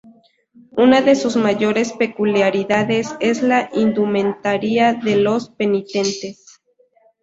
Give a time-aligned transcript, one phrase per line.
[0.77, 6.59] Una de sus mayores peculiaridades es la indumentaria de los penitentes.